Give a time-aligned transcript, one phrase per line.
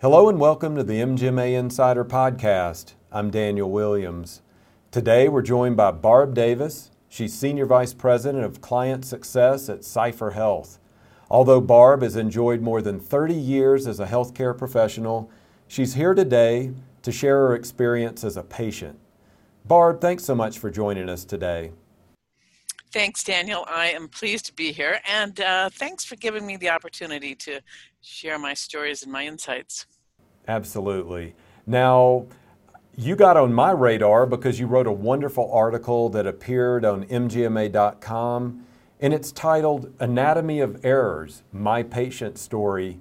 [0.00, 2.92] Hello and welcome to the MGMA Insider Podcast.
[3.10, 4.42] I'm Daniel Williams.
[4.92, 6.92] Today we're joined by Barb Davis.
[7.08, 10.78] She's Senior Vice President of Client Success at Cipher Health.
[11.28, 15.32] Although Barb has enjoyed more than 30 years as a healthcare professional,
[15.66, 16.70] she's here today
[17.02, 19.00] to share her experience as a patient.
[19.64, 21.72] Barb, thanks so much for joining us today.
[22.92, 23.66] Thanks, Daniel.
[23.68, 27.60] I am pleased to be here, and uh, thanks for giving me the opportunity to
[28.08, 29.86] share my stories and my insights.
[30.46, 31.34] Absolutely.
[31.66, 32.26] Now,
[32.96, 38.64] you got on my radar because you wrote a wonderful article that appeared on MGMA.com,
[39.00, 42.98] and it's titled Anatomy of Errors My Patient Story.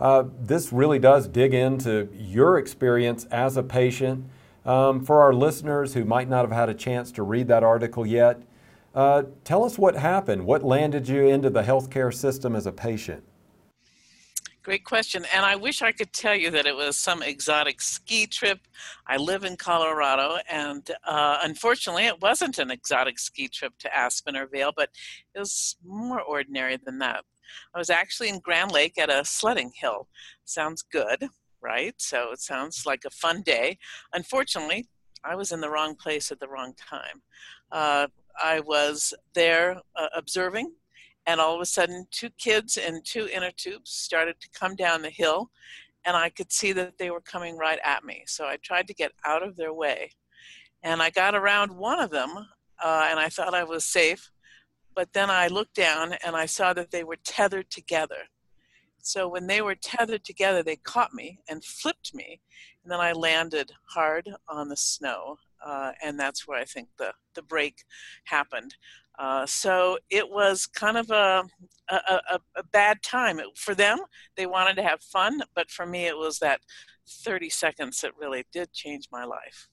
[0.00, 4.24] Uh, this really does dig into your experience as a patient.
[4.64, 8.04] Um, for our listeners who might not have had a chance to read that article
[8.04, 8.42] yet,
[8.94, 10.44] uh, tell us what happened.
[10.44, 13.22] What landed you into the healthcare system as a patient?
[14.66, 15.24] Great question.
[15.32, 18.58] And I wish I could tell you that it was some exotic ski trip.
[19.06, 24.36] I live in Colorado, and uh, unfortunately, it wasn't an exotic ski trip to Aspen
[24.36, 24.88] or Vail, but
[25.36, 27.22] it was more ordinary than that.
[27.76, 30.08] I was actually in Grand Lake at a sledding hill.
[30.44, 31.28] Sounds good,
[31.60, 31.94] right?
[31.98, 33.78] So it sounds like a fun day.
[34.14, 34.88] Unfortunately,
[35.24, 37.22] I was in the wrong place at the wrong time.
[37.70, 38.08] Uh,
[38.42, 40.72] I was there uh, observing,
[41.26, 45.02] and all of a sudden, two kids in two inner tubes started to come down
[45.02, 45.50] the hill,
[46.04, 48.22] and I could see that they were coming right at me.
[48.26, 50.12] So I tried to get out of their way,
[50.82, 52.30] and I got around one of them,
[52.82, 54.30] uh, and I thought I was safe.
[54.94, 58.16] But then I looked down and I saw that they were tethered together.
[59.02, 62.40] So when they were tethered together, they caught me and flipped me,
[62.82, 67.12] and then I landed hard on the snow uh, and that's where I think the
[67.34, 67.84] the break
[68.24, 68.74] happened.
[69.18, 71.44] Uh, so it was kind of a
[71.88, 73.98] a, a, a bad time it, for them.
[74.36, 76.60] They wanted to have fun, but for me, it was that
[77.08, 79.68] 30 seconds that really did change my life.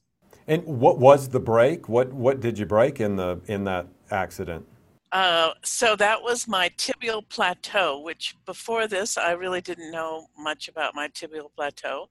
[0.48, 1.88] And what was the break?
[1.88, 4.66] What what did you break in the in that accident?
[5.12, 10.68] Uh, so that was my tibial plateau, which before this I really didn't know much
[10.68, 12.10] about my tibial plateau.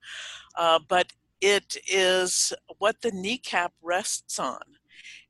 [0.57, 1.11] Uh, but
[1.41, 4.61] it is what the kneecap rests on.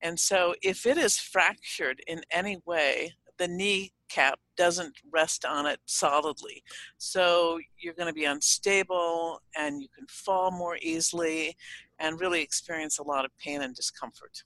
[0.02, 5.80] And so if it is fractured in any way, the kneecap doesn't rest on it
[5.86, 6.64] solidly.
[6.98, 11.56] So you're going to be unstable and you can fall more easily
[12.00, 14.44] and really experience a lot of pain and discomfort.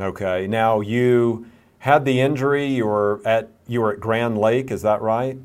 [0.00, 0.46] Okay.
[0.46, 1.46] Now you
[1.78, 5.38] had the injury, you were at you were at Grand Lake, is that right?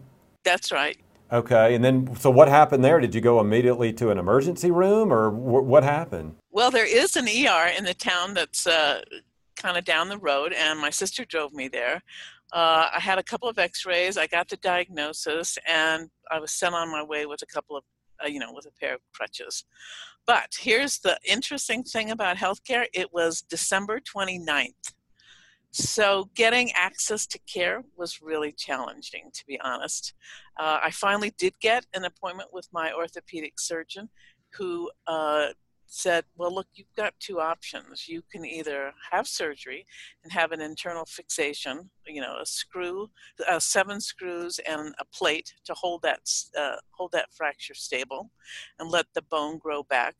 [0.44, 0.98] That's right.
[1.32, 3.00] Okay, and then so what happened there?
[3.00, 6.36] Did you go immediately to an emergency room, or w- what happened?
[6.54, 9.02] Well, there is an ER in the town that's uh,
[9.56, 12.02] kind of down the road, and my sister drove me there.
[12.52, 14.18] Uh, I had a couple of X-rays.
[14.18, 17.86] I got the diagnosis, and I was sent on my way with a couple of,
[18.22, 19.64] uh, you know, with a pair of crutches.
[20.28, 24.94] But here's the interesting thing about healthcare: it was December 29th.
[25.72, 30.14] So, getting access to care was really challenging, to be honest.
[30.60, 34.10] Uh, I finally did get an appointment with my orthopedic surgeon
[34.58, 35.48] who uh,
[35.94, 38.08] said, Well, look, you've got two options.
[38.08, 39.86] You can either have surgery
[40.24, 43.10] and have an internal fixation, you know, a screw,
[43.48, 46.22] uh, seven screws, and a plate to hold that,
[46.58, 48.32] uh, hold that fracture stable
[48.80, 50.16] and let the bone grow back.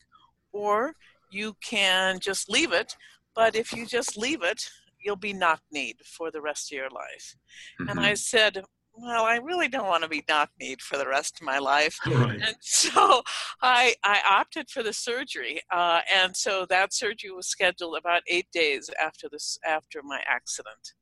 [0.52, 0.94] Or
[1.30, 2.94] you can just leave it,
[3.34, 4.68] but if you just leave it,
[5.02, 7.34] you'll be knock kneed for the rest of your life.
[7.80, 7.88] Mm-hmm.
[7.88, 8.62] And I said,
[8.94, 11.98] well, I really don't want to be knock kneed for the rest of my life.
[12.12, 12.40] Right.
[12.42, 13.22] And so
[13.62, 15.60] I, I opted for the surgery.
[15.70, 20.92] Uh, and so that surgery was scheduled about eight days after this, after my accident.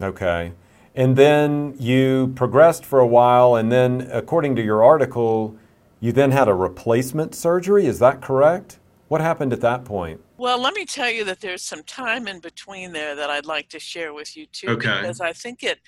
[0.00, 0.52] Okay.
[0.94, 5.56] And then you progressed for a while, and then, according to your article,
[6.00, 7.86] you then had a replacement surgery.
[7.86, 8.78] Is that correct?
[9.08, 10.20] What happened at that point?
[10.40, 13.68] Well, let me tell you that there's some time in between there that I'd like
[13.68, 15.02] to share with you too, okay.
[15.02, 15.80] because I think it,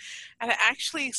[0.43, 1.11] it actually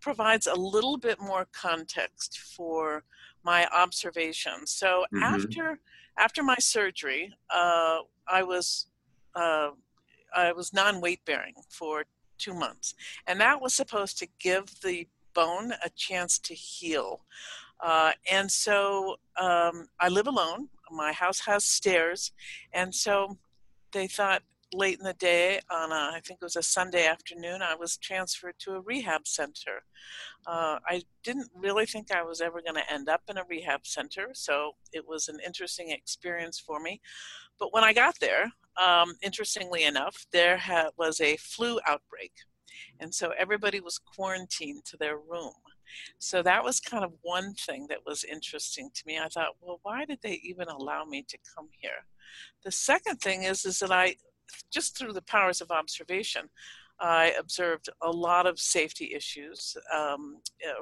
[0.00, 3.04] provides a little bit more context for
[3.44, 4.72] my observations.
[4.72, 5.22] So mm-hmm.
[5.22, 5.78] after
[6.18, 8.88] after my surgery, uh, I was
[9.36, 9.70] uh,
[10.34, 12.06] I was non weight bearing for
[12.38, 12.96] two months,
[13.28, 17.20] and that was supposed to give the bone a chance to heal.
[17.78, 20.68] Uh, and so um, I live alone.
[20.90, 22.32] My house has stairs.
[22.72, 23.38] And so
[23.92, 24.42] they thought
[24.72, 27.96] late in the day, on a, I think it was a Sunday afternoon, I was
[27.96, 29.82] transferred to a rehab center.
[30.46, 33.86] Uh, I didn't really think I was ever going to end up in a rehab
[33.86, 37.00] center, so it was an interesting experience for me.
[37.58, 42.32] But when I got there, um, interestingly enough, there ha- was a flu outbreak.
[43.00, 45.52] And so everybody was quarantined to their room.
[46.18, 49.18] So that was kind of one thing that was interesting to me.
[49.18, 52.04] I thought, well, why did they even allow me to come here?
[52.64, 54.16] The second thing is, is that I,
[54.72, 56.48] just through the powers of observation,
[57.00, 60.36] I observed a lot of safety issues um,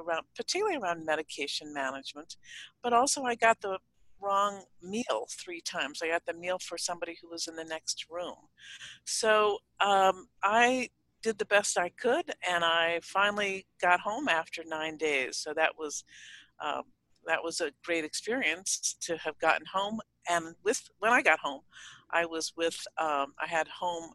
[0.05, 2.35] around, particularly around medication management,
[2.83, 3.79] but also I got the
[4.21, 6.01] wrong meal three times.
[6.03, 8.35] I got the meal for somebody who was in the next room.
[9.05, 10.89] So um, I
[11.21, 15.37] did the best I could, and I finally got home after nine days.
[15.37, 16.03] So that was
[16.63, 16.83] um,
[17.25, 19.99] that was a great experience to have gotten home.
[20.29, 21.61] And with when I got home,
[22.11, 24.13] I was with um, I had home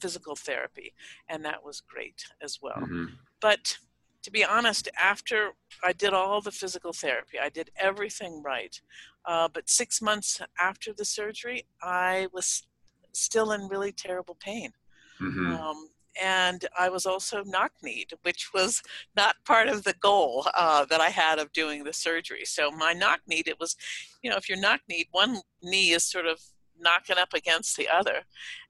[0.00, 0.94] physical therapy,
[1.28, 2.76] and that was great as well.
[2.76, 3.06] Mm-hmm.
[3.40, 3.78] But
[4.22, 5.52] to be honest, after
[5.82, 8.80] I did all the physical therapy, I did everything right.
[9.24, 12.66] Uh, but six months after the surgery, I was
[13.12, 14.72] still in really terrible pain.
[15.20, 15.54] Mm-hmm.
[15.54, 15.88] Um,
[16.20, 18.82] and I was also knock kneed, which was
[19.16, 22.44] not part of the goal uh, that I had of doing the surgery.
[22.44, 23.76] So my knock kneed, it was,
[24.22, 26.40] you know, if you're knock kneed, one knee is sort of
[26.80, 28.22] knocking up against the other,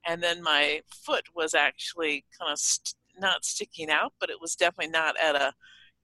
[0.05, 4.55] and then my foot was actually kind of st- not sticking out, but it was
[4.55, 5.53] definitely not at a,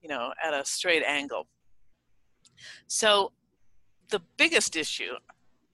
[0.02, 1.48] you know, at a straight angle.
[2.88, 3.32] So
[4.10, 5.14] the biggest issue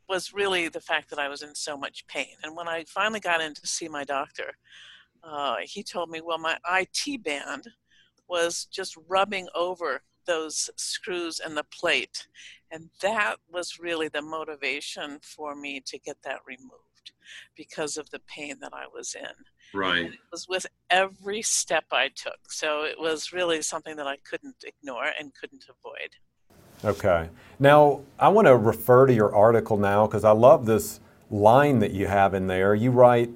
[0.07, 2.35] was really the fact that I was in so much pain.
[2.43, 4.53] And when I finally got in to see my doctor,
[5.23, 7.67] uh, he told me, well, my IT band
[8.27, 12.27] was just rubbing over those screws and the plate.
[12.71, 17.11] And that was really the motivation for me to get that removed
[17.55, 19.35] because of the pain that I was in.
[19.73, 20.05] Right.
[20.05, 22.51] And it was with every step I took.
[22.51, 26.15] So it was really something that I couldn't ignore and couldn't avoid.
[26.83, 27.29] Okay.
[27.59, 31.91] Now, I want to refer to your article now because I love this line that
[31.91, 32.73] you have in there.
[32.73, 33.29] You write,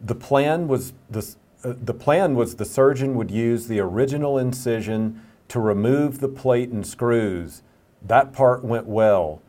[0.00, 1.34] the plan was the,
[1.64, 6.70] uh, the plan was the surgeon would use the original incision to remove the plate
[6.70, 7.62] and screws.
[8.02, 9.42] That part went well.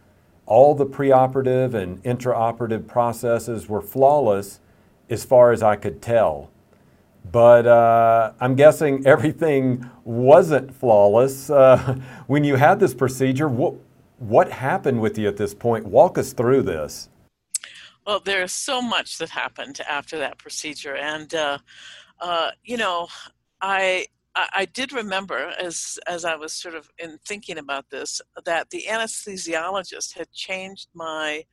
[0.45, 4.59] All the preoperative and intraoperative processes were flawless
[5.09, 6.49] as far as I could tell.
[7.31, 11.49] But uh, I'm guessing everything wasn't flawless.
[11.49, 11.97] Uh,
[12.27, 13.75] when you had this procedure, what,
[14.17, 15.85] what happened with you at this point?
[15.85, 17.09] Walk us through this.
[18.09, 20.95] Well, there's so much that happened after that procedure.
[20.95, 21.59] And, uh,
[22.19, 23.07] uh you know,
[23.61, 28.71] I I, did remember as as I was sort of in thinking about this that
[28.71, 31.43] the anesthesiologist had changed my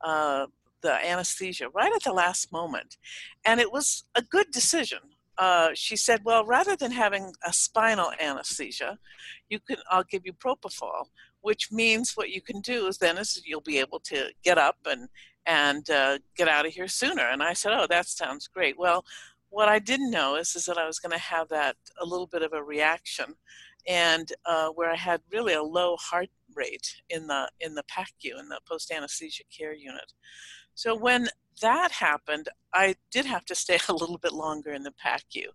[0.00, 0.46] uh,
[0.80, 2.98] the anesthesia right at the last moment,
[3.44, 5.00] and it was a good decision.
[5.38, 8.98] Uh, she said, "Well, rather than having a spinal anesthesia,
[9.48, 11.06] you can I'll give you propofol,
[11.40, 14.78] which means what you can do is then is you'll be able to get up
[14.84, 15.08] and
[15.46, 19.04] and uh, get out of here sooner." And I said, "Oh, that sounds great." Well,
[19.50, 22.26] what I didn't know is, is that I was going to have that a little
[22.26, 23.34] bit of a reaction,
[23.88, 28.38] and uh, where I had really a low heart rate in the in the PACU
[28.38, 30.12] in the post anesthesia care unit.
[30.74, 31.28] So when
[31.62, 35.46] that happened, I did have to stay a little bit longer in the PACU,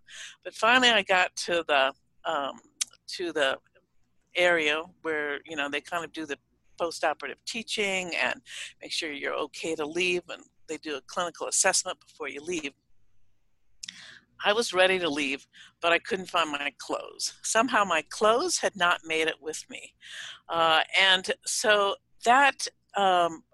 [0.44, 1.92] but finally I got to the
[2.24, 2.60] um,
[3.16, 3.58] to the
[4.34, 6.38] area where you know they kind of do the
[6.82, 8.40] post-operative teaching and
[8.80, 12.72] make sure you're okay to leave and they do a clinical assessment before you leave
[14.44, 15.46] I was ready to leave,
[15.80, 17.34] but I couldn't find my clothes.
[17.42, 19.94] Somehow my clothes had not made it with me.
[20.48, 21.94] Uh, and so
[22.24, 23.44] that um,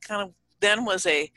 [0.00, 1.30] kind of then was a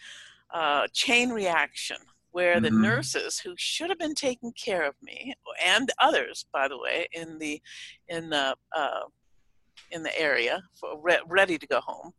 [0.53, 1.97] uh, chain reaction
[2.31, 2.63] where mm-hmm.
[2.63, 5.33] the nurses who should have been taking care of me
[5.63, 7.61] and others by the way in the
[8.07, 9.01] in the uh,
[9.91, 12.11] in the area for re- ready to go home.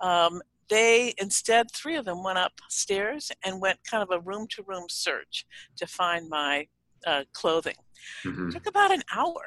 [0.00, 4.64] Um, they instead three of them went upstairs and went kind of a room to
[4.66, 6.66] room search to find my
[7.06, 7.76] uh, clothing.
[8.24, 8.48] Mm-hmm.
[8.48, 9.42] it took about an hour.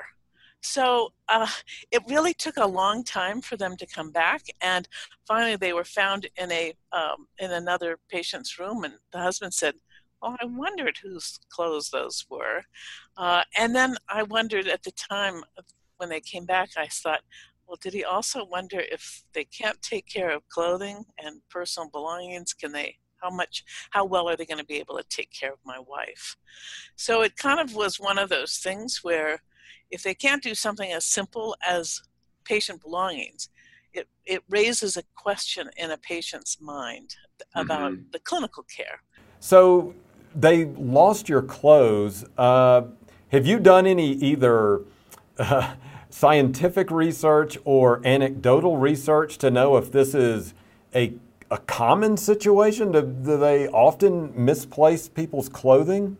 [0.61, 1.47] So uh,
[1.91, 4.87] it really took a long time for them to come back and
[5.27, 9.75] finally they were found in a um, in another patient's room and the husband said
[10.21, 12.63] oh i wondered whose clothes those were.
[13.17, 15.43] Uh, and then i wondered at the time
[15.97, 17.21] when they came back i thought
[17.69, 22.51] well, did he also wonder if they can't take care of clothing and personal belongings,
[22.51, 22.95] can they?
[23.21, 25.77] How much, how well are they going to be able to take care of my
[25.77, 26.35] wife?
[26.95, 29.43] So it kind of was one of those things where
[29.91, 32.01] if they can't do something as simple as
[32.43, 33.49] patient belongings,
[33.93, 37.15] it, it raises a question in a patient's mind
[37.53, 38.03] about mm-hmm.
[38.11, 39.03] the clinical care.
[39.39, 39.93] So
[40.33, 42.25] they lost your clothes.
[42.37, 42.83] Uh,
[43.31, 44.81] have you done any either
[45.37, 45.75] uh,
[46.09, 50.53] scientific research or anecdotal research to know if this is
[50.93, 51.13] a,
[51.51, 52.91] a common situation?
[52.91, 56.17] Do, do they often misplace people's clothing?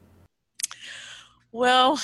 [1.51, 1.99] Well,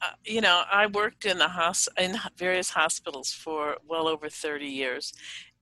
[0.00, 4.66] uh, you know, I worked in the hos- in various hospitals for well over 30
[4.66, 5.12] years,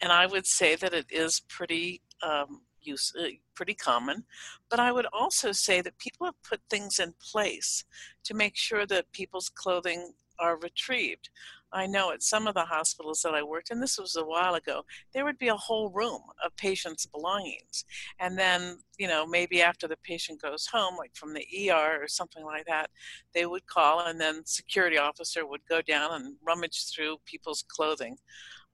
[0.00, 4.24] and I would say that it is pretty um, use uh, pretty common.
[4.68, 7.84] But I would also say that people have put things in place
[8.24, 11.30] to make sure that people's clothing are retrieved.
[11.74, 14.54] I know at some of the hospitals that I worked in, this was a while
[14.54, 17.84] ago, there would be a whole room of patients' belongings.
[18.20, 22.08] And then, you know, maybe after the patient goes home, like from the ER or
[22.08, 22.90] something like that,
[23.34, 28.16] they would call and then security officer would go down and rummage through people's clothing.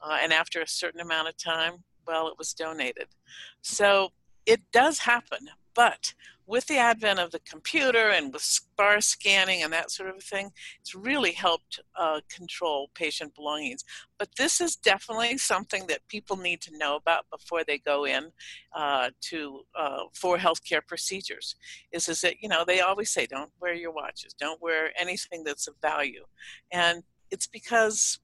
[0.02, 3.08] Uh, and after a certain amount of time, well, it was donated.
[3.62, 4.10] So
[4.46, 6.12] it does happen, but
[6.50, 10.50] with the advent of the computer and with sparse scanning and that sort of thing,
[10.80, 13.84] it's really helped uh, control patient belongings.
[14.18, 18.32] But this is definitely something that people need to know about before they go in
[18.74, 21.54] uh, to uh, for healthcare procedures.
[21.92, 25.44] Is is that you know they always say don't wear your watches, don't wear anything
[25.44, 26.24] that's of value,
[26.72, 28.18] and it's because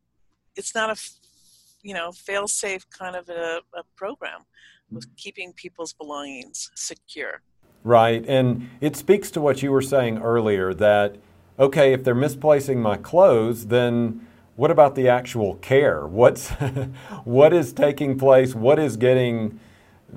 [0.56, 1.00] it's not a
[1.83, 4.40] you know fail safe kind of a, a program
[4.90, 7.42] with keeping people's belongings secure.
[7.87, 8.25] Right.
[8.26, 11.19] And it speaks to what you were saying earlier that,
[11.57, 14.26] okay, if they're misplacing my clothes, then
[14.57, 16.05] what about the actual care?
[16.05, 16.50] What's,
[17.25, 18.57] what is taking place?
[18.57, 19.61] What is getting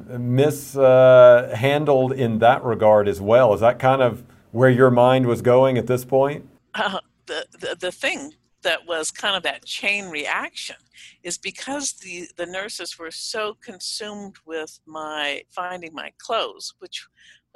[0.08, 3.54] mishandled uh, in that regard as well?
[3.54, 6.50] Is that kind of where your mind was going at this point?
[6.74, 8.34] Uh, the, the, the thing
[8.64, 10.76] that was kind of that chain reaction
[11.22, 17.08] is because the, the nurses were so consumed with my finding my clothes, which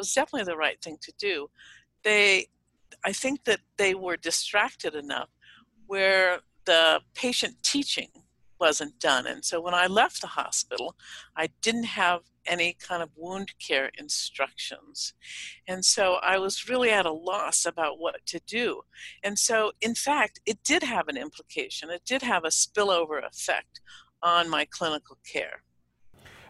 [0.03, 1.50] was definitely the right thing to do.
[2.03, 2.48] They,
[3.05, 5.29] I think that they were distracted enough
[5.88, 8.10] where the patient teaching
[8.60, 9.25] wasn't done.
[9.27, 10.95] And so when I left the hospital,
[11.38, 15.13] I didn't have any kind of wound care instructions.
[15.67, 18.81] And so I was really at a loss about what to do.
[19.24, 23.79] And so, in fact, it did have an implication, it did have a spillover effect
[24.22, 25.63] on my clinical care.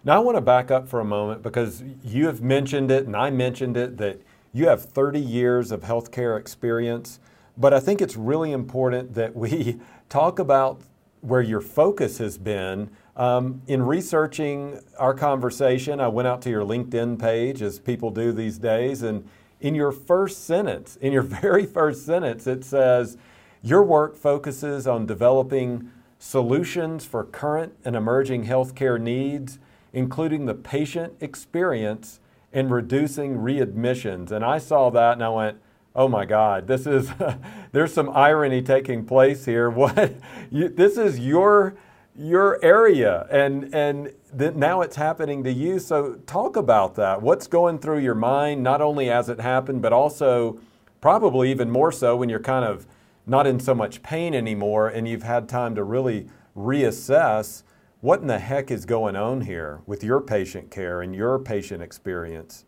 [0.03, 3.15] Now, I want to back up for a moment because you have mentioned it and
[3.15, 7.19] I mentioned it that you have 30 years of healthcare experience.
[7.57, 9.79] But I think it's really important that we
[10.09, 10.81] talk about
[11.21, 16.63] where your focus has been um, in researching our conversation, I went out to your
[16.63, 19.27] LinkedIn page, as people do these days, and
[19.61, 23.17] in your first sentence, in your very first sentence, it says,
[23.61, 29.59] Your work focuses on developing solutions for current and emerging healthcare needs,
[29.93, 32.19] including the patient experience
[32.51, 34.31] and reducing readmissions.
[34.31, 35.57] And I saw that and I went,
[35.95, 37.09] oh my God, this is,
[37.71, 39.69] there's some irony taking place here.
[39.83, 40.15] What,
[40.51, 41.75] you, this is your
[42.15, 47.47] your area and and th- now it's happening to you so talk about that what's
[47.47, 50.59] going through your mind not only as it happened but also
[51.01, 52.85] probably even more so when you're kind of
[53.25, 57.63] not in so much pain anymore and you've had time to really reassess
[58.03, 61.81] what in the heck is going on here with your patient care and your patient
[61.81, 62.65] experience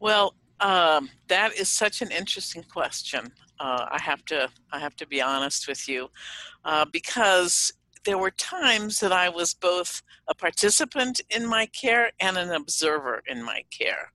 [0.00, 5.06] well um, that is such an interesting question uh, I have to I have to
[5.06, 6.08] be honest with you,
[6.64, 7.72] uh, because
[8.04, 13.22] there were times that I was both a participant in my care and an observer
[13.26, 14.12] in my care.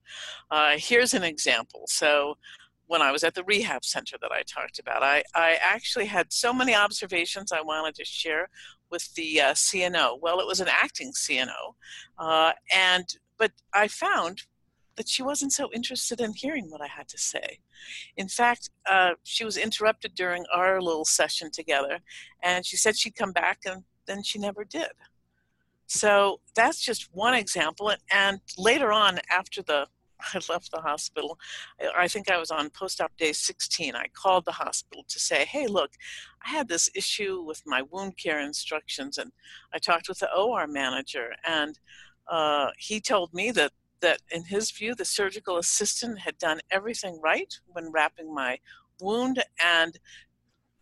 [0.50, 1.84] Uh, here's an example.
[1.86, 2.36] So,
[2.86, 6.32] when I was at the rehab center that I talked about, I, I actually had
[6.32, 8.48] so many observations I wanted to share
[8.90, 10.18] with the uh, CNO.
[10.20, 11.74] Well, it was an acting CNO,
[12.18, 13.06] uh, and
[13.38, 14.42] but I found
[14.96, 17.60] that she wasn't so interested in hearing what I had to say.
[18.16, 22.00] In fact, uh, she was interrupted during our little session together,
[22.42, 24.90] and she said she'd come back, and then she never did.
[25.86, 27.92] So that's just one example.
[28.12, 29.86] And later on, after the
[30.34, 31.38] I left the hospital.
[31.96, 33.94] I think I was on post op day 16.
[33.94, 35.92] I called the hospital to say, hey, look,
[36.44, 39.18] I had this issue with my wound care instructions.
[39.18, 39.32] And
[39.72, 41.78] I talked with the OR manager, and
[42.28, 47.20] uh, he told me that that in his view, the surgical assistant had done everything
[47.22, 48.58] right when wrapping my
[48.98, 49.98] wound, and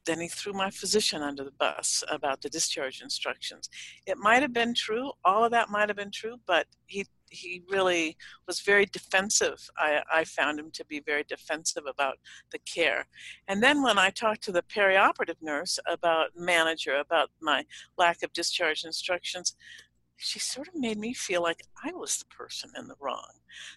[0.06, 3.68] then he threw my physician under the bus about the discharge instructions.
[4.06, 7.62] It might have been true, all of that might have been true, but he he
[7.70, 8.16] really
[8.46, 9.68] was very defensive.
[9.76, 12.18] I, I found him to be very defensive about
[12.52, 13.06] the care.
[13.46, 17.64] And then when I talked to the perioperative nurse about manager about my
[17.96, 19.56] lack of discharge instructions,
[20.18, 23.30] she sort of made me feel like I was the person in the wrong.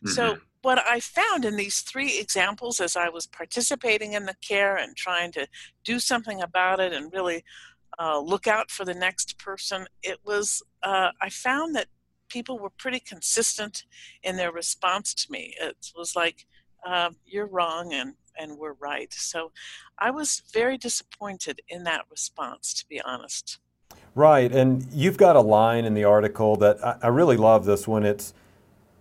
[0.04, 0.10] Mm-hmm.
[0.10, 4.76] So, what I found in these three examples as I was participating in the care
[4.76, 5.48] and trying to
[5.84, 7.44] do something about it and really
[8.00, 11.88] uh, look out for the next person, it was, uh, I found that
[12.32, 13.86] people were pretty consistent
[14.24, 15.56] in their response to me.
[15.60, 16.46] It was like,
[16.86, 19.14] uh, you're wrong and and we're right.
[19.14, 19.52] So
[20.00, 23.60] I was very disappointed in that response, to be honest.
[24.16, 27.88] Right, and you've got a line in the article that I, I really love this
[27.88, 28.06] one.
[28.06, 28.34] It's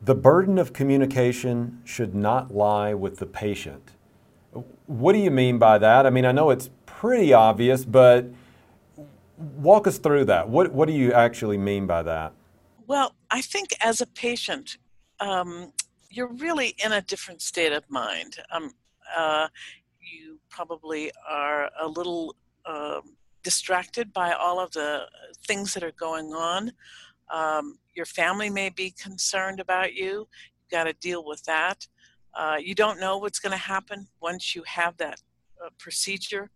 [0.02, 3.92] the burden of communication should not lie with the patient.
[4.86, 6.06] What do you mean by that?
[6.06, 8.26] I mean, I know it's pretty obvious, but
[9.36, 10.48] walk us through that.
[10.48, 12.32] What, what do you actually mean by that?
[12.86, 14.78] Well, I think as a patient,
[15.20, 15.72] um,
[16.10, 18.36] you're really in a different state of mind.
[18.50, 18.72] Um,
[19.16, 19.48] uh,
[20.00, 22.34] you probably are a little
[22.64, 23.00] uh,
[23.42, 25.06] distracted by all of the
[25.46, 26.72] things that are going on.
[27.30, 30.26] Um, your family may be concerned about you.
[30.58, 31.86] You've got to deal with that.
[32.34, 35.20] Uh, you don't know what's going to happen once you have that
[35.64, 36.50] uh, procedure,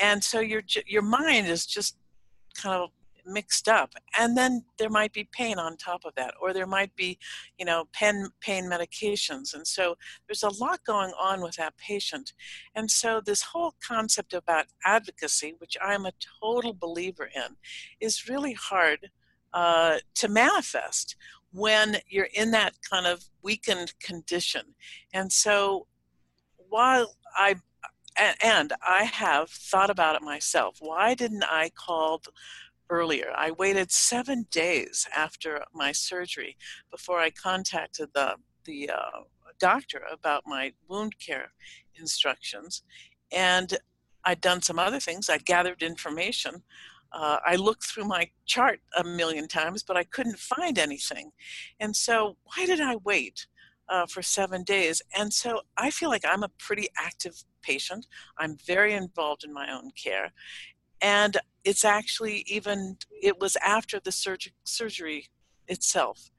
[0.00, 1.96] and so your your mind is just
[2.54, 2.90] kind of
[3.26, 6.94] mixed up and then there might be pain on top of that or there might
[6.96, 7.18] be
[7.58, 12.32] you know pain pain medications and so there's a lot going on with that patient
[12.74, 17.56] and so this whole concept about advocacy which i'm a total believer in
[18.00, 19.10] is really hard
[19.52, 21.14] uh, to manifest
[21.52, 24.62] when you're in that kind of weakened condition
[25.12, 25.86] and so
[26.68, 27.54] while i
[28.42, 30.76] and I have thought about it myself.
[30.80, 32.22] Why didn't I call
[32.90, 33.32] earlier.
[33.36, 36.56] I waited seven days after my surgery
[36.90, 39.20] before I contacted the the uh,
[39.58, 41.52] doctor about my wound care
[41.96, 42.82] instructions,
[43.30, 43.76] and
[44.24, 45.28] I'd done some other things.
[45.28, 46.62] I gathered information.
[47.12, 51.30] Uh, I looked through my chart a million times, but I couldn't find anything.
[51.78, 53.46] And so, why did I wait
[53.88, 55.00] uh, for seven days?
[55.16, 58.06] And so, I feel like I'm a pretty active patient.
[58.38, 60.32] I'm very involved in my own care
[61.04, 65.28] and it's actually even it was after the surg- surgery
[65.68, 66.30] itself.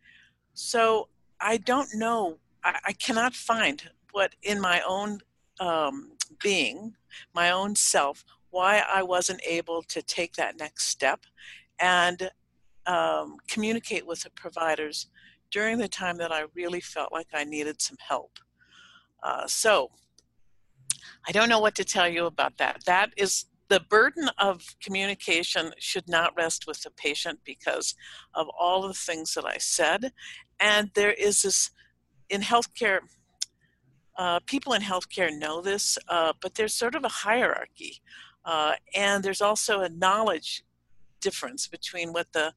[0.53, 1.09] So
[1.41, 3.77] i don't know I, I cannot find
[4.13, 5.19] what in my own
[5.59, 6.95] um, being
[7.33, 11.19] my own self why i wasn't able to take that next step
[11.79, 12.31] and
[12.87, 15.07] um, communicate with the providers
[15.51, 18.39] during the time that i really felt like i needed some help.
[19.21, 19.91] Uh, so
[21.27, 22.83] i don't know what to tell you about that.
[22.85, 27.95] That is the burden of communication should not rest with the patient because
[28.33, 30.11] of all the things that I said.
[30.59, 31.71] And there is this
[32.29, 32.99] in healthcare,
[34.17, 38.01] uh, people in healthcare know this, uh, but there's sort of a hierarchy.
[38.43, 40.63] Uh, and there's also a knowledge
[41.21, 42.53] difference between what the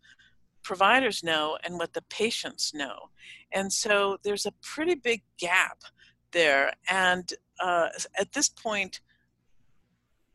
[0.62, 3.08] providers know and what the patients know.
[3.52, 5.78] And so there's a pretty big gap
[6.32, 6.74] there.
[6.90, 9.00] And uh, at this point,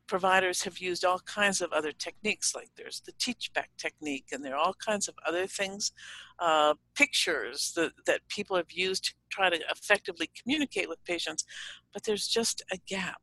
[0.07, 4.43] providers have used all kinds of other techniques, like there's the teach back technique, and
[4.43, 5.91] there are all kinds of other things,
[6.39, 11.45] uh, pictures that, that people have used to try to effectively communicate with patients,
[11.93, 13.21] but there's just a gap.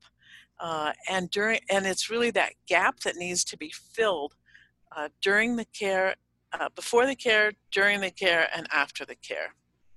[0.58, 4.34] Uh, and during and it's really that gap that needs to be filled
[4.94, 6.14] uh, during the care,
[6.52, 9.54] uh, before the care, during the care, and after the care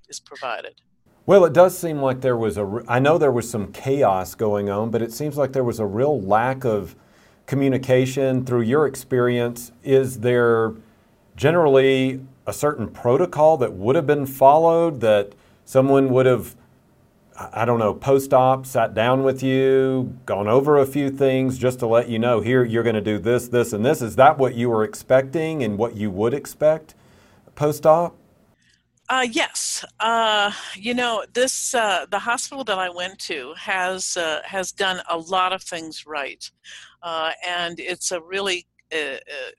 [0.07, 0.81] is provided.
[1.25, 2.83] Well, it does seem like there was a.
[2.85, 5.85] I know there was some chaos going on, but it seems like there was a
[5.85, 6.97] real lack of
[7.45, 8.45] communication.
[8.45, 10.73] Through your experience, is there
[11.37, 15.33] generally a certain protocol that would have been followed that
[15.63, 16.57] someone would have,
[17.37, 21.79] I don't know, post op, sat down with you, gone over a few things just
[21.79, 24.01] to let you know here you're going to do this, this, and this?
[24.01, 26.95] Is that what you were expecting and what you would expect
[27.55, 28.13] post op?
[29.13, 31.75] Uh, yes, uh, you know this.
[31.75, 36.07] Uh, the hospital that I went to has uh, has done a lot of things
[36.07, 36.43] right,
[37.03, 39.17] uh, and it's a really uh,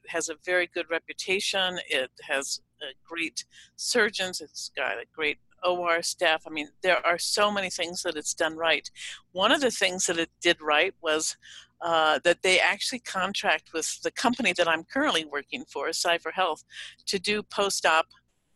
[0.09, 1.79] has a very good reputation.
[1.89, 2.63] It has
[3.09, 3.45] great
[3.77, 4.41] surgeons.
[4.41, 6.43] It's got a great OR staff.
[6.49, 8.91] I mean, there are so many things that it's done right.
[9.31, 11.37] One of the things that it did right was
[11.81, 16.65] uh, that they actually contract with the company that I'm currently working for, Cipher Health,
[17.07, 18.07] to do post op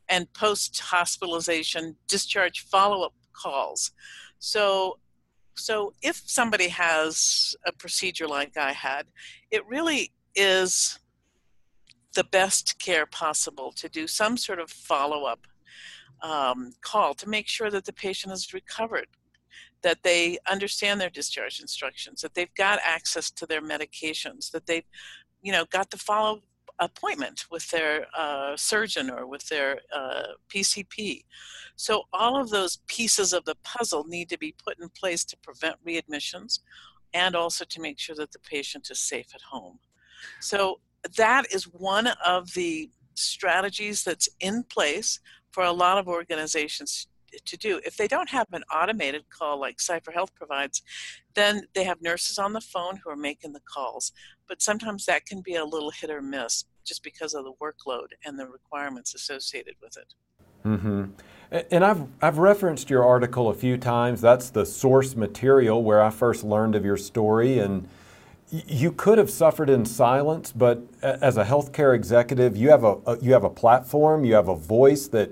[0.09, 3.93] and post hospitalization discharge follow up calls.
[4.39, 4.99] So,
[5.57, 9.07] so if somebody has a procedure like I had,
[9.51, 10.99] it really is
[12.15, 15.47] the best care possible to do some sort of follow up
[16.23, 19.07] um, call to make sure that the patient is recovered,
[19.83, 24.87] that they understand their discharge instructions, that they've got access to their medications, that they've
[25.43, 26.43] you know got the follow
[26.81, 31.25] appointment with their uh, surgeon or with their uh, PCP.
[31.77, 35.37] So, all of those pieces of the puzzle need to be put in place to
[35.39, 36.61] prevent readmissions
[37.15, 39.79] and also to make sure that the patient is safe at home.
[40.41, 40.81] So,
[41.17, 47.09] that is one of the strategies that's in place for a lot of organizations
[47.45, 47.81] to do.
[47.85, 50.83] If they don't have an automated call like Cipher Health provides,
[51.35, 54.13] then they have nurses on the phone who are making the calls.
[54.49, 58.09] But sometimes that can be a little hit or miss just because of the workload
[58.25, 60.15] and the requirements associated with it.
[60.65, 61.05] Mm-hmm.
[61.71, 64.21] And I've, I've referenced your article a few times.
[64.21, 67.59] That's the source material where I first learned of your story.
[67.59, 67.89] And
[68.51, 73.33] you could have suffered in silence, but as a healthcare executive, you have a, you
[73.33, 75.31] have a platform, you have a voice that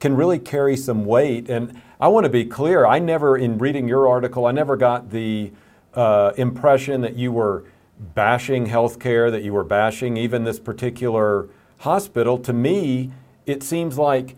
[0.00, 1.48] can really carry some weight.
[1.48, 5.10] And I want to be clear, I never, in reading your article, I never got
[5.10, 5.52] the
[5.94, 7.64] uh, impression that you were
[8.14, 12.38] bashing healthcare, that you were bashing even this particular hospital.
[12.38, 13.10] To me,
[13.46, 14.36] it seems like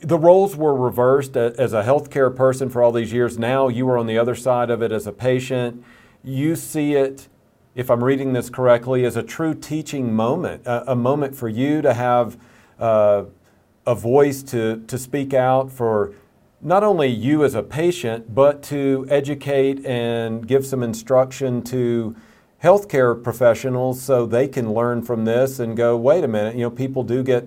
[0.00, 3.38] the roles were reversed as a healthcare person for all these years.
[3.38, 5.84] Now you were on the other side of it as a patient
[6.24, 7.28] you see it,
[7.74, 11.82] if I'm reading this correctly, as a true teaching moment, a, a moment for you
[11.82, 12.38] to have
[12.80, 13.24] uh,
[13.86, 16.14] a voice to, to speak out for
[16.60, 22.16] not only you as a patient, but to educate and give some instruction to
[22.62, 26.70] healthcare professionals so they can learn from this and go, wait a minute, you know,
[26.70, 27.46] people do get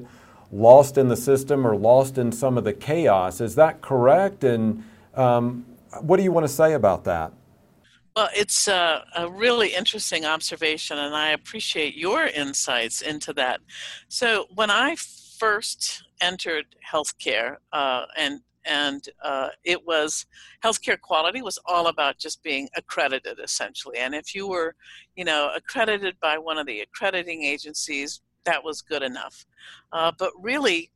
[0.51, 3.41] lost in the system or lost in some of the chaos.
[3.41, 4.43] Is that correct?
[4.43, 4.83] And
[5.15, 5.65] um,
[6.01, 7.33] what do you want to say about that?
[8.15, 13.61] Well, it's a, a, really interesting observation, and I appreciate your insights into that.
[14.07, 20.25] So, when I first entered healthcare, uh, and and uh, it was
[20.63, 23.97] healthcare quality was all about just being accredited, essentially.
[23.97, 24.75] And if you were,
[25.15, 29.45] you know, accredited by one of the accrediting agencies, that was good enough.
[29.93, 30.91] Uh, but really,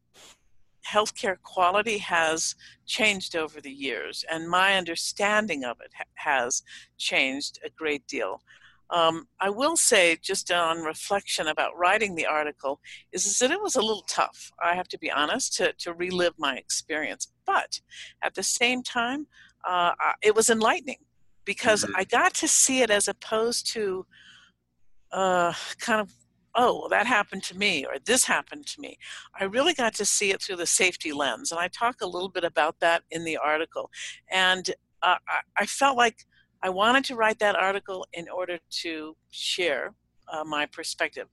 [0.89, 2.55] healthcare quality has
[2.85, 6.63] changed over the years, and my understanding of it ha- has
[6.97, 8.41] changed a great deal.
[8.91, 13.61] Um, I will say, just on reflection about writing the article, is, is, that it
[13.61, 14.51] was a little tough.
[14.61, 17.79] I have to be honest to, to relive my experience, but
[18.21, 19.27] at the same time,
[19.67, 20.99] uh, it was enlightening
[21.45, 21.95] because mm-hmm.
[21.95, 24.05] I got to see it as opposed to
[25.11, 26.13] uh, kind of
[26.55, 28.97] oh, well, that happened to me, or this happened to me.
[29.39, 31.51] I really got to see it through the safety lens.
[31.51, 33.89] And I talk a little bit about that in the article.
[34.29, 34.69] And
[35.01, 36.25] uh, I, I, felt like
[36.63, 39.93] I wanted to write that article in order to share
[40.31, 41.27] uh, my perspective.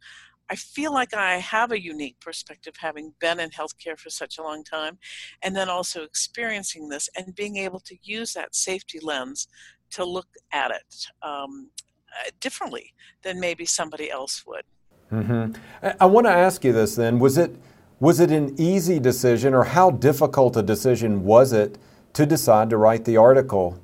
[0.51, 4.43] I feel like I have a unique perspective having been in healthcare for such a
[4.43, 4.99] long time,
[5.43, 9.49] and then also experiencing this and being able to use that safety lens
[9.91, 11.71] to look at it um,
[12.13, 14.65] uh, differently than maybe somebody else would.
[15.13, 15.53] Mm-hmm.
[16.01, 17.55] I want to ask you this then: was it
[18.01, 21.79] was it an easy decision, or how difficult a decision was it
[22.15, 23.81] to decide to write the article?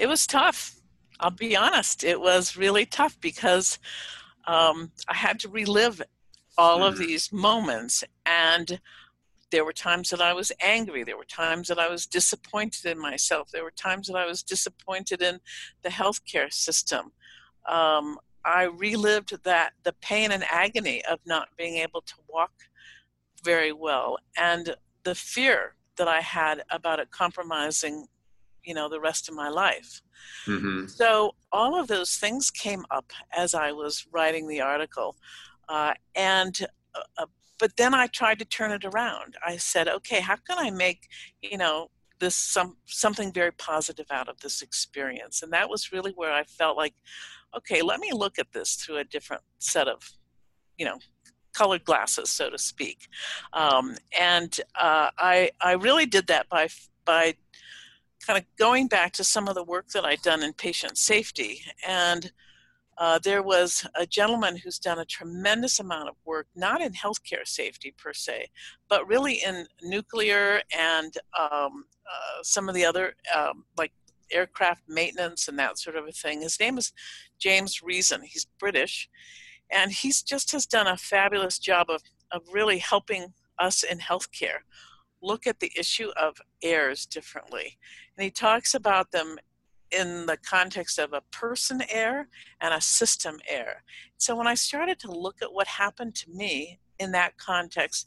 [0.00, 0.76] It was tough.
[1.20, 2.02] I'll be honest.
[2.02, 3.78] It was really tough because
[4.46, 6.00] um, I had to relive
[6.56, 7.00] all of mm.
[7.00, 8.80] these moments, and
[9.50, 11.04] there were times that I was angry.
[11.04, 13.50] There were times that I was disappointed in myself.
[13.50, 15.38] There were times that I was disappointed in
[15.82, 17.12] the healthcare system.
[17.68, 22.52] Um, I relived that the pain and agony of not being able to walk
[23.44, 28.06] very well and the fear that I had about it compromising,
[28.64, 30.00] you know, the rest of my life.
[30.46, 30.86] Mm-hmm.
[30.86, 35.16] So all of those things came up as I was writing the article,
[35.68, 36.58] uh, and
[37.18, 37.26] uh,
[37.58, 39.36] but then I tried to turn it around.
[39.46, 41.08] I said, okay, how can I make,
[41.42, 45.42] you know, this some something very positive out of this experience?
[45.42, 46.94] And that was really where I felt like
[47.56, 50.08] okay, let me look at this through a different set of,
[50.78, 50.98] you know,
[51.52, 53.08] colored glasses, so to speak.
[53.52, 56.68] Um, and uh, I, I really did that by,
[57.04, 57.34] by
[58.24, 61.62] kind of going back to some of the work that I'd done in patient safety.
[61.86, 62.30] And
[62.98, 67.46] uh, there was a gentleman who's done a tremendous amount of work, not in healthcare
[67.46, 68.48] safety per se,
[68.90, 73.92] but really in nuclear and um, uh, some of the other, um, like
[74.30, 76.42] aircraft maintenance and that sort of a thing.
[76.42, 76.92] His name is
[77.38, 78.20] James Reason.
[78.22, 79.08] He's British,
[79.72, 82.02] and he's just has done a fabulous job of,
[82.32, 84.60] of really helping us in healthcare
[85.22, 87.78] look at the issue of errors differently.
[88.16, 89.36] And he talks about them
[89.90, 92.28] in the context of a person error
[92.60, 93.82] and a system error.
[94.18, 98.06] So when I started to look at what happened to me in that context,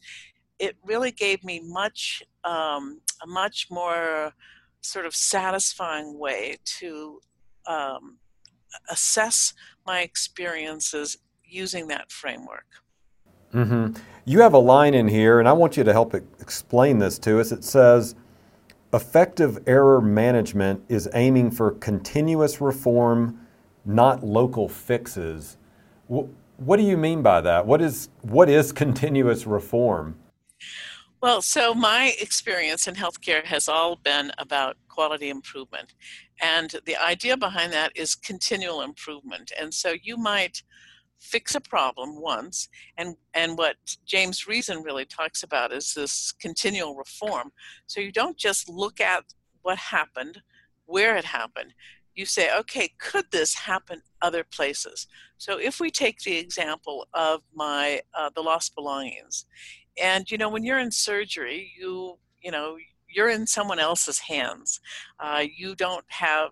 [0.59, 4.33] it really gave me much, um, a much more
[4.81, 7.19] sort of satisfying way to
[7.67, 8.17] um,
[8.89, 9.53] assess
[9.85, 12.65] my experiences using that framework.
[13.53, 14.01] Mm-hmm.
[14.25, 17.39] You have a line in here, and I want you to help explain this to
[17.39, 17.51] us.
[17.51, 18.15] It says,
[18.93, 23.39] effective error management is aiming for continuous reform,
[23.85, 25.57] not local fixes.
[26.07, 27.65] What do you mean by that?
[27.65, 30.17] What is, what is continuous reform?
[31.21, 35.93] Well, so my experience in healthcare has all been about quality improvement.
[36.41, 39.51] And the idea behind that is continual improvement.
[39.59, 40.63] And so you might
[41.23, 46.95] fix a problem once and and what James Reason really talks about is this continual
[46.95, 47.51] reform.
[47.87, 49.23] So you don't just look at
[49.61, 50.41] what happened
[50.85, 51.73] where it happened.
[52.13, 55.07] You say okay could this happen other places?
[55.37, 59.45] So if we take the example of my uh, the lost belongings
[60.01, 64.81] and you know when you're in surgery you you know you're in someone else's hands.
[65.19, 66.49] Uh, you don't have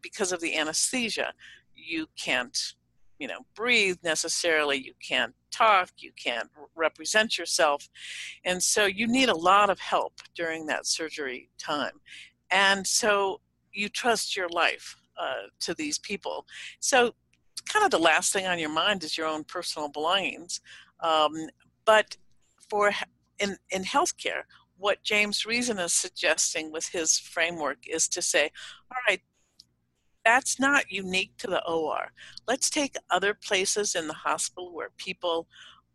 [0.00, 1.32] because of the anesthesia
[1.74, 2.74] you can't
[3.18, 7.88] you know breathe necessarily you can't talk you can't represent yourself.
[8.44, 12.00] And so you need a lot of help during that surgery time.
[12.50, 13.40] And so
[13.72, 16.46] you trust your life uh, to these people.
[16.80, 17.14] So
[17.68, 20.60] kind of the last thing on your mind is your own personal belongings.
[21.00, 21.48] Um,
[21.84, 22.16] but
[22.68, 22.92] for
[23.38, 24.42] in in healthcare
[24.78, 28.50] what James Reason is suggesting with his framework is to say,
[28.90, 29.22] all right,
[30.26, 32.10] that's not unique to the OR.
[32.48, 35.46] Let's take other places in the hospital where people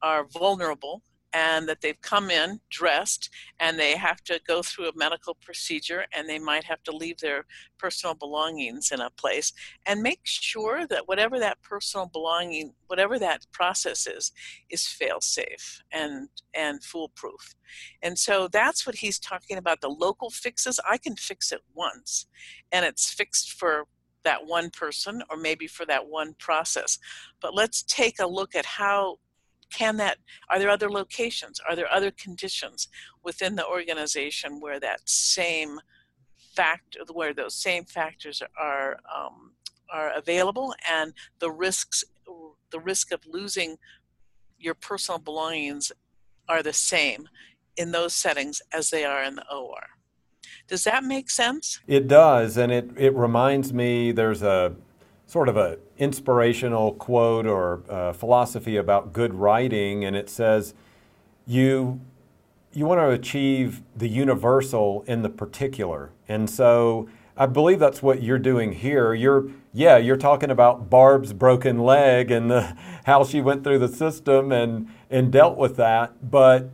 [0.02, 4.96] are vulnerable and that they've come in dressed and they have to go through a
[4.96, 7.46] medical procedure and they might have to leave their
[7.78, 9.54] personal belongings in a place.
[9.86, 14.32] And make sure that whatever that personal belonging whatever that process is
[14.70, 17.56] is fail safe and and foolproof.
[18.02, 20.80] And so that's what he's talking about the local fixes.
[20.89, 22.28] I can fix it once
[22.72, 23.88] and it's fixed for
[24.23, 26.97] that one person or maybe for that one process.
[27.41, 29.19] But let's take a look at how
[29.71, 30.17] can that
[30.49, 32.89] are there other locations are there other conditions
[33.23, 35.79] within the organization where that same
[36.53, 39.53] fact where those same factors are um,
[39.89, 42.03] are available and the risks
[42.71, 43.77] the risk of losing
[44.57, 45.91] your personal belongings
[46.47, 47.27] are the same
[47.77, 49.88] in those settings as they are in the OR.
[50.67, 51.80] Does that make sense?
[51.88, 54.76] It does, and it, it reminds me there's a
[55.26, 60.74] sort of a inspirational quote or uh, philosophy about good writing, and it says
[61.45, 62.02] you
[62.74, 68.21] you want to achieve the universal in the particular, and so I believe that's what
[68.21, 69.13] you're doing here.
[69.13, 73.88] You're yeah, you're talking about Barb's broken leg and the, how she went through the
[73.88, 76.69] system and and dealt with that, but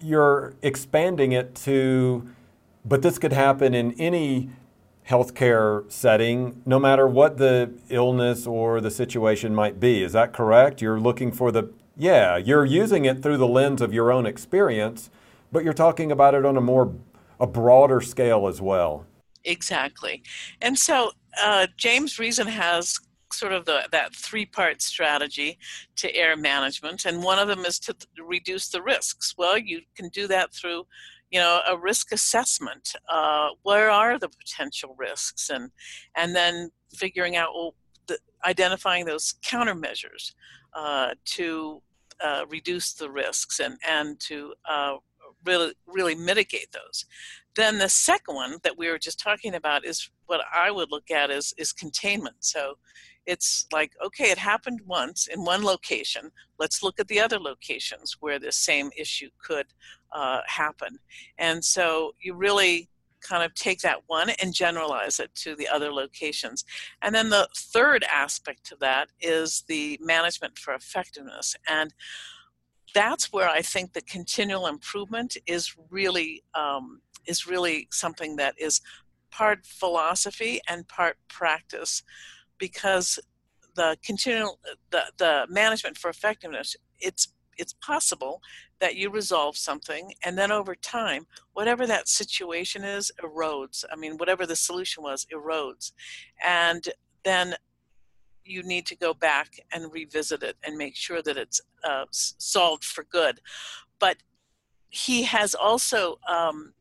[0.00, 2.28] you're expanding it to
[2.84, 4.50] but this could happen in any
[5.08, 10.02] healthcare setting, no matter what the illness or the situation might be.
[10.02, 10.80] Is that correct?
[10.80, 15.10] You're looking for the, yeah, you're using it through the lens of your own experience,
[15.52, 16.94] but you're talking about it on a more,
[17.38, 19.04] a broader scale as well.
[19.44, 20.22] Exactly.
[20.62, 22.98] And so uh, James Reason has
[23.30, 25.58] sort of the, that three part strategy
[25.96, 29.80] to error management and one of them is to th- reduce the risks well you
[29.96, 30.86] can do that through
[31.34, 35.50] you know a risk assessment uh, where are the potential risks?
[35.50, 35.70] And
[36.16, 37.74] and then figuring out well
[38.06, 40.32] the, identifying those countermeasures
[40.74, 41.82] uh, to
[42.24, 44.94] uh, reduce the risks and and to uh,
[45.44, 47.04] really really mitigate those.
[47.56, 51.10] Then the second one that we were just talking about is what i would look
[51.10, 52.36] at is is containment.
[52.40, 52.74] So
[53.26, 58.16] it's like okay it happened once in one location let's look at the other locations
[58.20, 59.66] where this same issue could
[60.12, 60.98] uh, happen.
[61.38, 62.88] And so you really
[63.20, 66.64] kind of take that one and generalize it to the other locations.
[67.02, 71.56] And then the third aspect of that is the management for effectiveness.
[71.68, 71.92] And
[72.94, 78.80] that's where i think the continual improvement is really um, is really something that is
[79.32, 82.04] part philosophy and part practice
[82.68, 83.18] because
[83.76, 84.58] the continual
[84.90, 87.24] the, the management for effectiveness it's
[87.58, 88.40] it's possible
[88.80, 93.84] that you resolve something and then over time whatever that situation is erodes.
[93.92, 95.92] I mean whatever the solution was erodes.
[96.42, 96.82] And
[97.22, 97.54] then
[98.44, 102.84] you need to go back and revisit it and make sure that it's uh, solved
[102.84, 103.40] for good.
[103.98, 104.16] But
[104.88, 106.72] he has also um,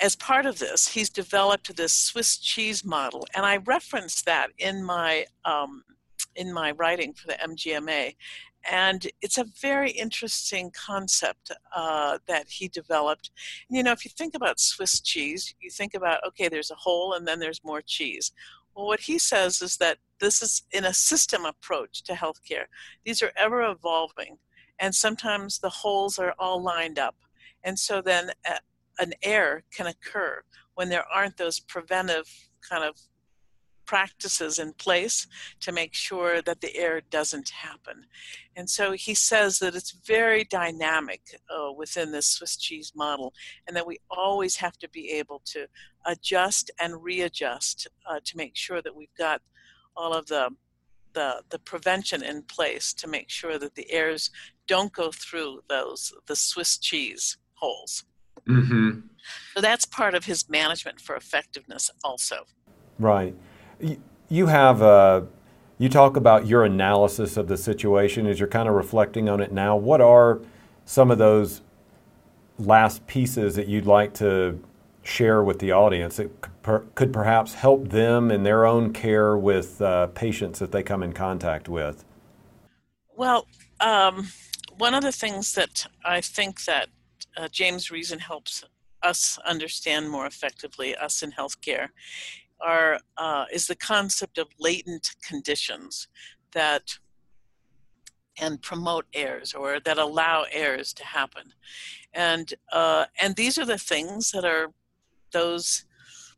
[0.00, 4.84] as part of this, he's developed this Swiss cheese model, and I reference that in
[4.84, 5.84] my um,
[6.34, 8.14] in my writing for the MGMA.
[8.70, 13.30] And it's a very interesting concept uh, that he developed.
[13.70, 17.12] You know, if you think about Swiss cheese, you think about okay, there's a hole
[17.14, 18.32] and then there's more cheese.
[18.74, 22.66] Well, what he says is that this is in a system approach to healthcare.
[23.04, 24.38] These are ever evolving,
[24.78, 27.16] and sometimes the holes are all lined up.
[27.64, 28.58] And so then uh,
[28.98, 30.42] an error can occur
[30.74, 32.26] when there aren't those preventive
[32.68, 32.96] kind of
[33.86, 35.26] practices in place
[35.60, 38.04] to make sure that the error doesn't happen.
[38.56, 43.32] And so he says that it's very dynamic uh, within this Swiss cheese model,
[43.66, 45.66] and that we always have to be able to
[46.04, 49.40] adjust and readjust uh, to make sure that we've got
[49.96, 50.50] all of the
[51.14, 54.30] the, the prevention in place to make sure that the errors
[54.66, 58.04] don't go through those the Swiss cheese holes.
[58.48, 59.00] Mm-hmm.
[59.54, 62.46] So that's part of his management for effectiveness, also.
[62.98, 63.34] Right.
[64.28, 65.24] You have a, uh,
[65.78, 69.52] you talk about your analysis of the situation as you're kind of reflecting on it
[69.52, 69.76] now.
[69.76, 70.40] What are
[70.86, 71.60] some of those
[72.58, 74.58] last pieces that you'd like to
[75.02, 76.30] share with the audience that
[76.94, 81.12] could perhaps help them in their own care with uh, patients that they come in
[81.12, 82.04] contact with?
[83.14, 83.46] Well,
[83.80, 84.28] um,
[84.78, 86.88] one of the things that I think that
[87.36, 88.64] uh, James Reason helps
[89.02, 91.88] us understand more effectively, us in healthcare,
[92.60, 96.08] are uh, is the concept of latent conditions
[96.52, 96.98] that
[98.38, 101.52] and promote errors or that allow errors to happen.
[102.12, 104.68] And uh, and these are the things that are
[105.32, 105.84] those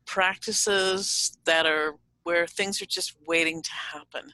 [0.05, 4.33] practices that are where things are just waiting to happen.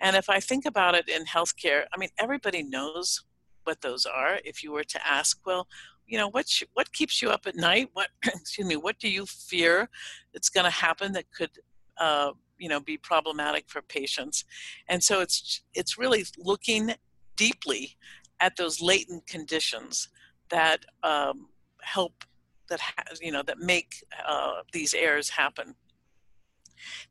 [0.00, 3.24] And if i think about it in healthcare i mean everybody knows
[3.64, 4.38] what those are.
[4.44, 5.66] If you were to ask well
[6.06, 7.90] you know what what keeps you up at night?
[7.92, 9.88] What excuse me what do you fear
[10.32, 11.50] that's going to happen that could
[11.98, 14.44] uh, you know be problematic for patients?
[14.88, 16.94] And so it's it's really looking
[17.36, 17.96] deeply
[18.40, 20.08] at those latent conditions
[20.50, 21.48] that um,
[21.82, 22.24] help
[22.68, 25.74] that has you know that make uh, these errors happen.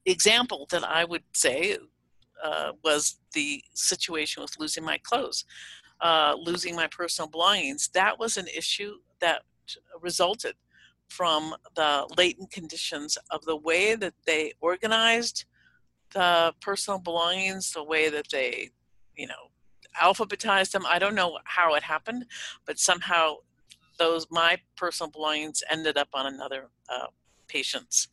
[0.05, 1.77] The example that i would say
[2.43, 5.45] uh, was the situation with losing my clothes
[6.03, 9.41] uh, losing my personal belongings, that was an issue that
[10.01, 10.53] resulted
[11.07, 15.45] from the latent conditions of the way that they organized
[16.13, 18.69] the personal belongings, the way that they,
[19.15, 19.49] you know,
[20.01, 20.83] alphabetized them.
[20.87, 22.25] I don't know how it happened,
[22.65, 23.35] but somehow
[23.97, 27.07] those my personal belongings ended up on another uh,
[27.47, 28.07] patient's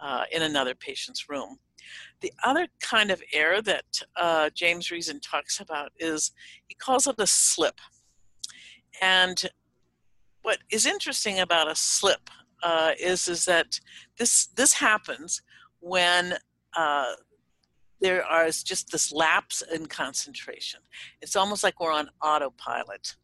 [0.00, 1.58] uh, in another patient's room.
[2.20, 6.32] The other kind of error that uh, James Reason talks about is
[6.66, 7.80] he calls it a slip.
[9.00, 9.42] And
[10.42, 12.30] what is interesting about a slip
[12.62, 13.78] uh, is is that
[14.18, 15.42] this this happens
[15.80, 16.34] when
[16.76, 17.12] uh,
[18.00, 20.80] there is just this lapse in concentration.
[21.20, 23.14] It's almost like we're on autopilot,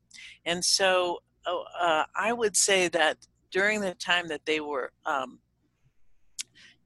[0.45, 5.39] and so oh, uh, I would say that during the time that they were um,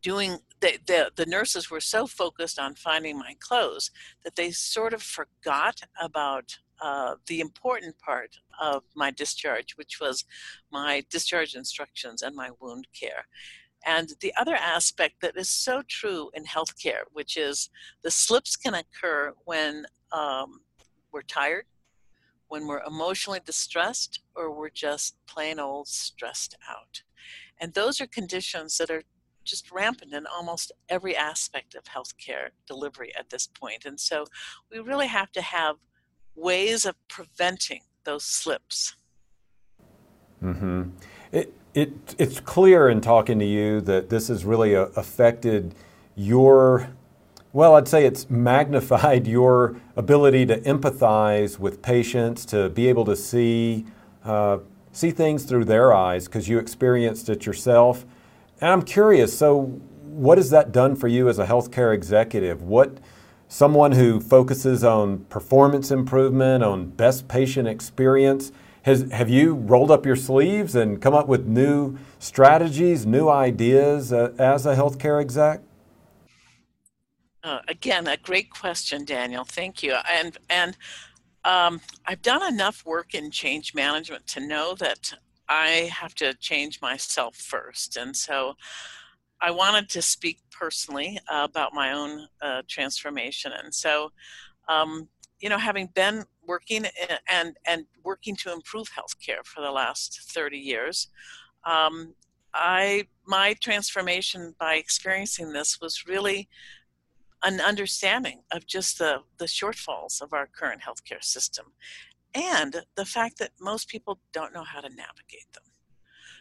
[0.02, 3.90] doing the, the, the nurses were so focused on finding my clothes
[4.24, 10.24] that they sort of forgot about uh, the important part of my discharge, which was
[10.70, 13.26] my discharge instructions and my wound care.
[13.86, 17.70] And the other aspect that is so true in healthcare, which is
[18.02, 20.60] the slips can occur when um,
[21.12, 21.64] we're tired,
[22.48, 27.02] when we're emotionally distressed, or we're just plain old stressed out.
[27.60, 29.02] And those are conditions that are
[29.48, 33.84] just rampant in almost every aspect of healthcare delivery at this point.
[33.84, 34.26] And so
[34.70, 35.76] we really have to have
[36.36, 38.94] ways of preventing those slips.
[40.42, 40.90] Mm-hmm.
[41.32, 45.74] It, it, it's clear in talking to you that this has really uh, affected
[46.14, 46.90] your,
[47.52, 53.16] well, I'd say it's magnified your ability to empathize with patients, to be able to
[53.16, 53.86] see,
[54.24, 54.58] uh,
[54.92, 58.04] see things through their eyes because you experienced it yourself
[58.60, 62.62] and I'm curious, so what has that done for you as a healthcare executive?
[62.62, 62.98] What
[63.46, 70.06] someone who focuses on performance improvement, on best patient experience, has, have you rolled up
[70.06, 75.60] your sleeves and come up with new strategies, new ideas uh, as a healthcare exec?
[77.42, 79.44] Uh, again, a great question, Daniel.
[79.44, 79.96] Thank you.
[80.10, 80.76] And and
[81.44, 85.14] um, I've done enough work in change management to know that
[85.48, 87.96] I have to change myself first.
[87.96, 88.54] And so
[89.40, 93.52] I wanted to speak personally uh, about my own uh, transformation.
[93.52, 94.12] And so,
[94.68, 95.08] um,
[95.40, 96.86] you know, having been working
[97.28, 101.08] and, and working to improve healthcare for the last 30 years,
[101.64, 102.14] um,
[102.54, 106.48] I my transformation by experiencing this was really
[107.42, 111.66] an understanding of just the, the shortfalls of our current healthcare system
[112.34, 115.64] and the fact that most people don't know how to navigate them.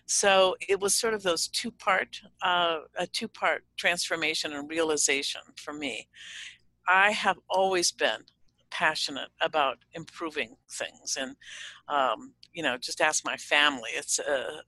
[0.05, 5.41] So it was sort of those two part, uh, a two part transformation and realization
[5.57, 6.07] for me.
[6.87, 8.21] I have always been
[8.69, 11.35] passionate about improving things and
[11.87, 14.61] um, you know just ask my family it's uh,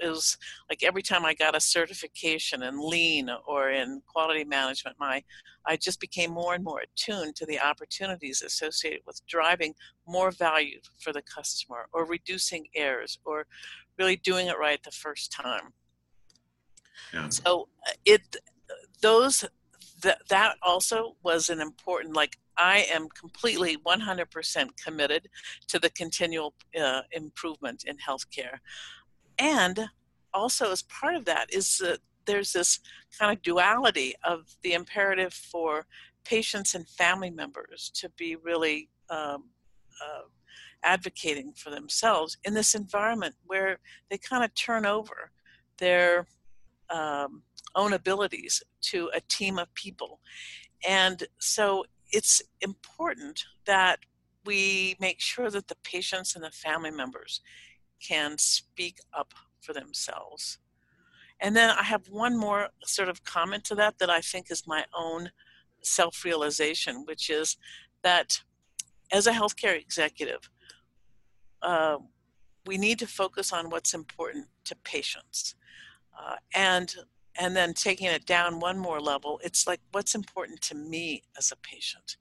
[0.00, 0.38] it was
[0.68, 5.22] like every time i got a certification in lean or in quality management my
[5.66, 9.74] i just became more and more attuned to the opportunities associated with driving
[10.06, 13.46] more value for the customer or reducing errors or
[13.98, 15.72] really doing it right the first time
[17.12, 17.28] yeah.
[17.28, 18.36] so uh, it
[19.02, 19.44] those
[20.02, 25.28] that that also was an important like I am completely 100% committed
[25.68, 28.58] to the continual uh, improvement in healthcare.
[29.38, 29.88] And
[30.32, 32.80] also, as part of that, is that there's this
[33.18, 35.86] kind of duality of the imperative for
[36.24, 39.50] patients and family members to be really um,
[40.02, 40.22] uh,
[40.82, 43.78] advocating for themselves in this environment where
[44.10, 45.30] they kind of turn over
[45.78, 46.26] their
[46.90, 47.42] um,
[47.74, 50.20] own abilities to a team of people.
[50.86, 51.84] And so
[52.14, 53.98] it's important that
[54.46, 57.40] we make sure that the patients and the family members
[58.00, 60.58] can speak up for themselves.
[61.40, 64.66] And then I have one more sort of comment to that that I think is
[64.66, 65.30] my own
[65.82, 67.56] self realization, which is
[68.02, 68.40] that
[69.12, 70.48] as a healthcare executive,
[71.62, 71.98] uh,
[72.66, 75.56] we need to focus on what's important to patients.
[76.18, 76.94] Uh, and
[77.38, 81.52] and then taking it down one more level, it's like what's important to me as
[81.52, 82.16] a patient.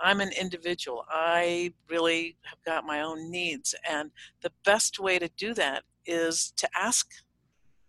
[0.00, 1.04] I'm an individual.
[1.08, 3.74] I really have got my own needs.
[3.88, 4.10] And
[4.42, 7.10] the best way to do that is to ask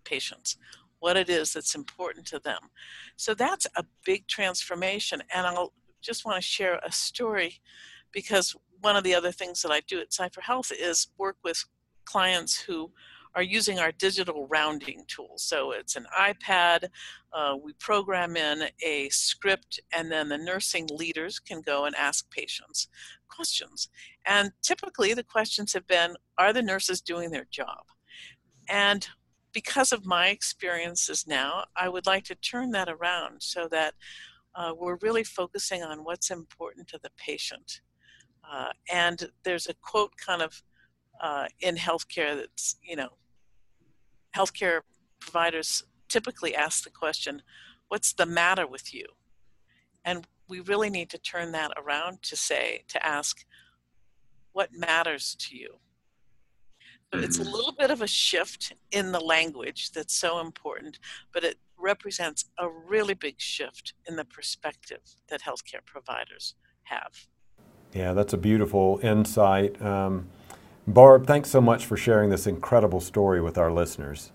[0.05, 0.57] patients
[0.99, 2.59] what it is that's important to them.
[3.17, 5.21] So that's a big transformation.
[5.34, 7.59] And I'll just want to share a story
[8.11, 11.63] because one of the other things that I do at Cipher Health is work with
[12.05, 12.91] clients who
[13.38, 15.33] are using our digital rounding tool.
[15.35, 16.88] So it's an iPad,
[17.31, 22.27] uh, we program in a script, and then the nursing leaders can go and ask
[22.31, 22.88] patients
[23.29, 23.89] questions.
[24.25, 27.83] And typically the questions have been Are the nurses doing their job?
[28.69, 29.07] And
[29.53, 33.93] because of my experiences now, I would like to turn that around so that
[34.55, 37.81] uh, we're really focusing on what's important to the patient.
[38.51, 40.63] Uh, and there's a quote kind of
[41.21, 43.09] uh, in healthcare that's, you know,
[44.36, 44.82] healthcare
[45.19, 47.41] providers typically ask the question,
[47.89, 49.05] What's the matter with you?
[50.03, 53.45] And we really need to turn that around to say, to ask,
[54.51, 55.75] What matters to you?
[57.13, 57.53] So it's a mm-hmm.
[57.53, 60.99] little bit of a shift in the language that's so important,
[61.34, 64.99] but it represents a really big shift in the perspective
[65.30, 67.28] that healthcare providers have.
[67.93, 69.82] Yeah, that's a beautiful insight.
[69.82, 70.28] Um,
[70.88, 74.31] Barb, thanks so much for sharing this incredible story with our listeners.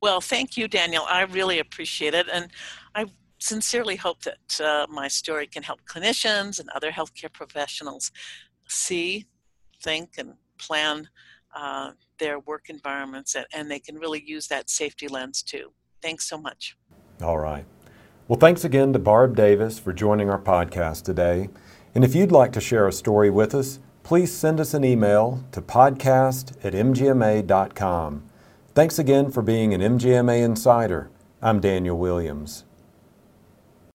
[0.00, 1.04] Well, thank you, Daniel.
[1.06, 2.26] I really appreciate it.
[2.32, 2.48] And
[2.94, 3.04] I
[3.38, 8.10] sincerely hope that uh, my story can help clinicians and other healthcare professionals
[8.68, 9.26] see,
[9.82, 11.08] think, and plan
[11.54, 15.72] uh, their work environments, and they can really use that safety lens too.
[16.00, 16.76] Thanks so much.
[17.20, 17.66] All right.
[18.28, 21.50] Well, thanks again to Barb Davis for joining our podcast today.
[21.94, 23.80] And if you'd like to share a story with us,
[24.10, 28.24] please send us an email to podcast at mgma.com.
[28.74, 31.08] Thanks again for being an MGMA Insider.
[31.40, 32.64] I'm Daniel Williams.